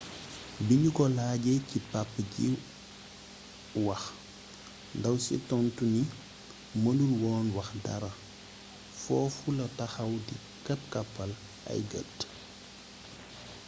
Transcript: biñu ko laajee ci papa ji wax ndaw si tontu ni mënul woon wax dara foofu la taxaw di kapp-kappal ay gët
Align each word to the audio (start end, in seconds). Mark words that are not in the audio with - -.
biñu 0.67 0.89
ko 0.97 1.03
laajee 1.17 1.59
ci 1.69 1.77
papa 1.91 2.19
ji 2.33 2.47
wax 3.85 4.03
ndaw 4.97 5.15
si 5.25 5.35
tontu 5.49 5.83
ni 5.93 6.01
mënul 6.83 7.11
woon 7.23 7.45
wax 7.57 7.69
dara 7.85 8.11
foofu 9.01 9.47
la 9.57 9.65
taxaw 9.77 10.11
di 10.27 10.35
kapp-kappal 10.65 11.31
ay 11.71 11.79
gët 11.91 12.15